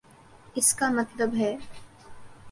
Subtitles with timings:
[0.55, 1.55] اس کا مطلب ہے۔